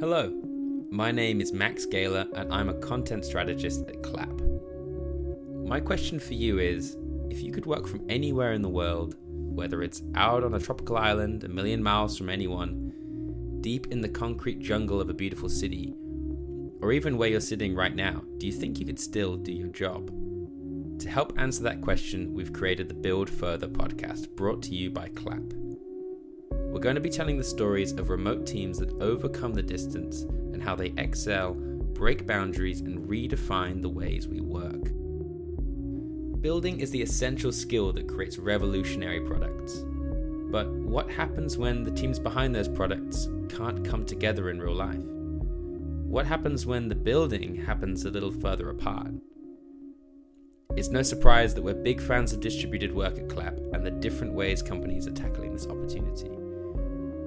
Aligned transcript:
Hello, 0.00 0.32
my 0.90 1.12
name 1.12 1.42
is 1.42 1.52
Max 1.52 1.84
Gayler 1.84 2.26
and 2.32 2.50
I'm 2.50 2.70
a 2.70 2.80
content 2.80 3.22
strategist 3.22 3.86
at 3.86 4.02
Claap. 4.02 4.32
My 5.66 5.78
question 5.78 6.18
for 6.18 6.32
you 6.32 6.58
is 6.58 6.96
if 7.28 7.42
you 7.42 7.52
could 7.52 7.66
work 7.66 7.86
from 7.86 8.06
anywhere 8.08 8.54
in 8.54 8.62
the 8.62 8.68
world, 8.70 9.16
whether 9.26 9.82
it's 9.82 10.02
out 10.14 10.42
on 10.42 10.54
a 10.54 10.58
tropical 10.58 10.96
island 10.96 11.44
a 11.44 11.48
million 11.48 11.82
miles 11.82 12.16
from 12.16 12.30
anyone, 12.30 13.58
deep 13.60 13.88
in 13.88 14.00
the 14.00 14.08
concrete 14.08 14.60
jungle 14.60 15.02
of 15.02 15.10
a 15.10 15.14
beautiful 15.14 15.50
city, 15.50 15.92
or 16.80 16.92
even 16.92 17.18
where 17.18 17.28
you're 17.28 17.38
sitting 17.38 17.74
right 17.74 17.94
now, 17.94 18.22
do 18.38 18.46
you 18.46 18.52
think 18.54 18.78
you 18.78 18.86
could 18.86 18.98
still 18.98 19.36
do 19.36 19.52
your 19.52 19.68
job? 19.68 20.10
To 21.00 21.10
help 21.10 21.34
answer 21.38 21.62
that 21.64 21.82
question, 21.82 22.32
we've 22.32 22.54
created 22.54 22.88
the 22.88 22.94
Build 22.94 23.28
Further 23.28 23.68
podcast 23.68 24.34
brought 24.34 24.62
to 24.62 24.74
you 24.74 24.90
by 24.90 25.10
Claap. 25.10 25.42
We're 26.70 26.78
going 26.78 26.94
to 26.94 27.00
be 27.00 27.10
telling 27.10 27.36
the 27.36 27.42
stories 27.42 27.90
of 27.92 28.10
remote 28.10 28.46
teams 28.46 28.78
that 28.78 28.92
overcome 29.02 29.54
the 29.54 29.62
distance 29.62 30.22
and 30.22 30.62
how 30.62 30.76
they 30.76 30.94
excel, 30.98 31.54
break 31.54 32.28
boundaries, 32.28 32.80
and 32.80 33.08
redefine 33.08 33.82
the 33.82 33.88
ways 33.88 34.28
we 34.28 34.40
work. 34.40 34.92
Building 36.40 36.78
is 36.78 36.92
the 36.92 37.02
essential 37.02 37.50
skill 37.50 37.92
that 37.94 38.06
creates 38.06 38.38
revolutionary 38.38 39.20
products. 39.20 39.84
But 40.52 40.68
what 40.70 41.10
happens 41.10 41.58
when 41.58 41.82
the 41.82 41.90
teams 41.90 42.20
behind 42.20 42.54
those 42.54 42.68
products 42.68 43.28
can't 43.48 43.84
come 43.84 44.06
together 44.06 44.48
in 44.48 44.62
real 44.62 44.74
life? 44.74 45.02
What 46.06 46.24
happens 46.24 46.66
when 46.66 46.88
the 46.88 46.94
building 46.94 47.56
happens 47.56 48.04
a 48.04 48.10
little 48.10 48.32
further 48.32 48.70
apart? 48.70 49.10
It's 50.76 50.88
no 50.88 51.02
surprise 51.02 51.52
that 51.54 51.62
we're 51.62 51.74
big 51.74 52.00
fans 52.00 52.32
of 52.32 52.38
distributed 52.38 52.94
work 52.94 53.18
at 53.18 53.28
Claap 53.28 53.58
and 53.72 53.84
the 53.84 53.90
different 53.90 54.34
ways 54.34 54.62
companies 54.62 55.08
are 55.08 55.12
tackling 55.12 55.52
this 55.52 55.66
opportunity. 55.66 56.39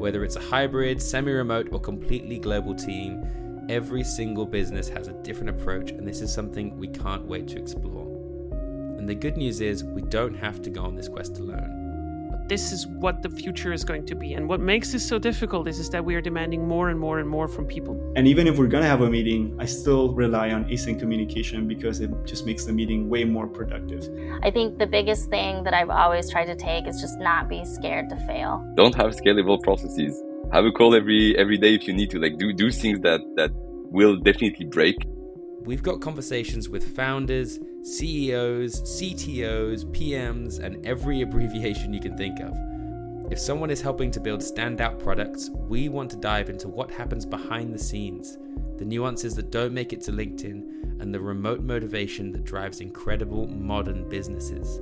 Whether 0.00 0.24
it's 0.24 0.36
a 0.36 0.40
hybrid, 0.40 1.02
semi 1.02 1.30
remote, 1.30 1.68
or 1.72 1.78
completely 1.78 2.38
global 2.38 2.74
team, 2.74 3.66
every 3.68 4.02
single 4.02 4.46
business 4.46 4.88
has 4.88 5.08
a 5.08 5.12
different 5.22 5.50
approach, 5.50 5.90
and 5.90 6.08
this 6.08 6.22
is 6.22 6.32
something 6.32 6.74
we 6.78 6.88
can't 6.88 7.26
wait 7.26 7.46
to 7.48 7.58
explore. 7.58 8.06
And 8.96 9.06
the 9.06 9.14
good 9.14 9.36
news 9.36 9.60
is, 9.60 9.84
we 9.84 10.00
don't 10.00 10.34
have 10.34 10.62
to 10.62 10.70
go 10.70 10.84
on 10.84 10.96
this 10.96 11.06
quest 11.06 11.38
alone 11.38 11.79
this 12.50 12.72
is 12.72 12.88
what 12.88 13.22
the 13.22 13.30
future 13.30 13.72
is 13.72 13.84
going 13.84 14.04
to 14.04 14.16
be. 14.16 14.34
And 14.34 14.48
what 14.48 14.58
makes 14.58 14.90
this 14.90 15.06
so 15.06 15.20
difficult 15.20 15.68
is, 15.68 15.78
is 15.78 15.88
that 15.90 16.04
we 16.04 16.16
are 16.16 16.20
demanding 16.20 16.66
more 16.66 16.90
and 16.90 16.98
more 16.98 17.20
and 17.20 17.28
more 17.28 17.46
from 17.46 17.64
people. 17.64 17.94
And 18.16 18.26
even 18.26 18.48
if 18.48 18.58
we're 18.58 18.66
going 18.66 18.82
to 18.82 18.88
have 18.88 19.02
a 19.02 19.08
meeting, 19.08 19.56
I 19.60 19.66
still 19.66 20.12
rely 20.12 20.50
on 20.50 20.64
async 20.64 20.98
communication 20.98 21.68
because 21.68 22.00
it 22.00 22.10
just 22.26 22.46
makes 22.46 22.64
the 22.64 22.72
meeting 22.72 23.08
way 23.08 23.22
more 23.22 23.46
productive. 23.46 24.02
I 24.42 24.50
think 24.50 24.78
the 24.80 24.86
biggest 24.86 25.30
thing 25.30 25.62
that 25.62 25.74
I've 25.74 25.90
always 25.90 26.28
tried 26.28 26.46
to 26.46 26.56
take 26.56 26.88
is 26.88 27.00
just 27.00 27.20
not 27.20 27.48
be 27.48 27.64
scared 27.64 28.08
to 28.08 28.16
fail. 28.26 28.68
Don't 28.74 28.96
have 28.96 29.10
scalable 29.14 29.62
processes. 29.62 30.20
Have 30.52 30.64
a 30.64 30.72
call 30.72 30.96
every 30.96 31.38
every 31.38 31.56
day 31.56 31.76
if 31.76 31.86
you 31.86 31.94
need 31.94 32.10
to. 32.10 32.18
Like 32.18 32.36
do 32.36 32.52
do 32.52 32.72
things 32.72 32.98
that 33.02 33.20
that 33.36 33.52
will 33.54 34.16
definitely 34.16 34.66
break. 34.66 34.96
We've 35.62 35.82
got 35.82 36.00
conversations 36.00 36.70
with 36.70 36.96
founders 36.96 37.60
CEOs, 37.82 38.80
CTOs, 38.82 39.84
PMs, 39.92 40.58
and 40.58 40.84
every 40.86 41.20
abbreviation 41.20 41.92
you 41.92 42.00
can 42.00 42.16
think 42.16 42.40
of. 42.40 42.54
If 43.30 43.38
someone 43.38 43.70
is 43.70 43.80
helping 43.80 44.10
to 44.12 44.20
build 44.20 44.40
standout 44.40 44.98
products, 44.98 45.50
we 45.50 45.88
want 45.88 46.10
to 46.10 46.16
dive 46.16 46.48
into 46.48 46.68
what 46.68 46.90
happens 46.90 47.26
behind 47.26 47.74
the 47.74 47.78
scenes, 47.78 48.38
the 48.76 48.84
nuances 48.84 49.34
that 49.36 49.50
don't 49.50 49.74
make 49.74 49.92
it 49.92 50.00
to 50.02 50.12
LinkedIn, 50.12 51.00
and 51.00 51.14
the 51.14 51.20
remote 51.20 51.62
motivation 51.62 52.32
that 52.32 52.44
drives 52.44 52.80
incredible 52.80 53.46
modern 53.46 54.08
businesses. 54.08 54.78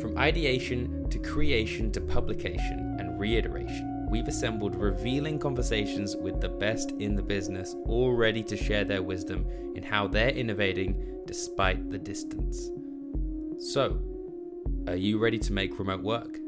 From 0.00 0.16
ideation 0.18 1.08
to 1.10 1.18
creation 1.18 1.92
to 1.92 2.00
publication 2.00 2.96
and 2.98 3.18
reiteration 3.20 3.95
we've 4.08 4.28
assembled 4.28 4.76
revealing 4.76 5.38
conversations 5.38 6.16
with 6.16 6.40
the 6.40 6.48
best 6.48 6.92
in 6.92 7.14
the 7.14 7.22
business, 7.22 7.74
all 7.86 8.12
ready 8.12 8.42
to 8.44 8.56
share 8.56 8.84
their 8.84 9.02
wisdom 9.02 9.46
in 9.74 9.82
how 9.82 10.06
they're 10.06 10.30
innovating 10.30 11.22
despite 11.26 11.90
the 11.90 11.98
distance. 11.98 12.70
So, 13.58 14.00
are 14.86 14.96
you 14.96 15.18
ready 15.18 15.38
to 15.38 15.52
make 15.52 15.78
remote 15.78 16.02
work? 16.02 16.38